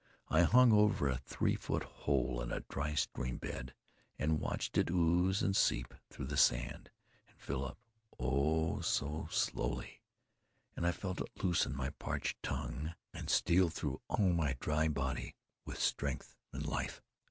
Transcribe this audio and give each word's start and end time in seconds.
I 0.29 0.41
hung 0.41 0.71
over 0.73 1.07
a 1.07 1.17
three 1.19 1.53
foot 1.55 1.83
hole 1.83 2.41
in 2.41 2.51
a 2.51 2.61
dry 2.67 2.95
stream 2.95 3.37
bed, 3.37 3.75
and 4.17 4.39
watched 4.39 4.75
it 4.79 4.89
ooze 4.89 5.43
and 5.43 5.55
seep 5.55 5.93
through 6.09 6.25
the 6.25 6.37
sand, 6.37 6.89
and 7.27 7.39
fill 7.39 7.63
up 7.63 7.77
oh, 8.17 8.79
so 8.81 9.27
slowly; 9.29 10.01
and 10.75 10.87
I 10.87 10.91
felt 10.91 11.21
it 11.21 11.43
loosen 11.43 11.75
my 11.75 11.91
parched 11.91 12.41
tongue, 12.41 12.95
and 13.13 13.29
steal 13.29 13.69
through 13.69 14.01
all 14.07 14.33
my 14.33 14.57
dry 14.59 14.87
body 14.87 15.35
with 15.65 15.77
strength 15.79 16.35
and 16.51 16.65
life. 16.65 16.99